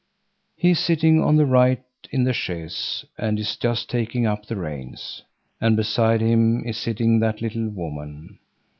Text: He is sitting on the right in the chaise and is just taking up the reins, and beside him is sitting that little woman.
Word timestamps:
He 0.57 0.71
is 0.71 0.79
sitting 0.79 1.21
on 1.21 1.35
the 1.35 1.45
right 1.45 1.83
in 2.09 2.23
the 2.23 2.33
chaise 2.33 3.05
and 3.19 3.37
is 3.37 3.55
just 3.55 3.87
taking 3.87 4.25
up 4.25 4.47
the 4.47 4.55
reins, 4.55 5.21
and 5.61 5.77
beside 5.77 6.21
him 6.21 6.65
is 6.65 6.75
sitting 6.79 7.19
that 7.19 7.39
little 7.39 7.69
woman. 7.69 8.39